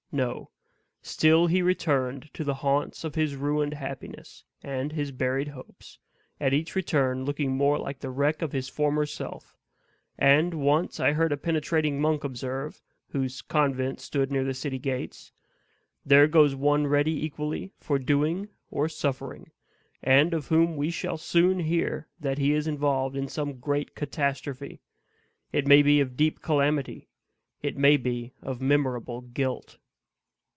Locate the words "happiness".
3.73-4.43